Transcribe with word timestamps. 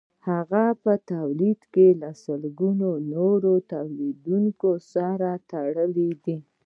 هغه 0.29 0.63
په 0.83 0.93
تولید 1.11 1.59
کې 1.73 1.87
له 2.01 2.09
سلګونو 2.23 2.89
نورو 3.13 3.53
تولیدونکو 3.71 4.71
سره 4.93 5.29
تړلی 5.51 6.11
دی 6.23 6.37